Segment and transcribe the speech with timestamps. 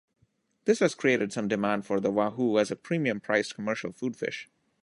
[0.65, 4.49] This has created some demand for the wahoo as a premium-priced commercial food fish.